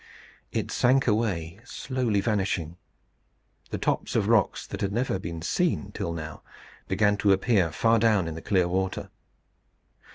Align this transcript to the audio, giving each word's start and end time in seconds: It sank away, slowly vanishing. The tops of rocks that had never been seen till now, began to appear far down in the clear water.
It 0.51 0.71
sank 0.71 1.05
away, 1.05 1.59
slowly 1.63 2.21
vanishing. 2.21 2.75
The 3.69 3.77
tops 3.77 4.15
of 4.15 4.27
rocks 4.27 4.65
that 4.65 4.81
had 4.81 4.91
never 4.91 5.19
been 5.19 5.43
seen 5.43 5.91
till 5.91 6.11
now, 6.11 6.41
began 6.87 7.17
to 7.17 7.31
appear 7.33 7.71
far 7.71 7.99
down 7.99 8.27
in 8.27 8.33
the 8.33 8.41
clear 8.41 8.67
water. 8.67 9.11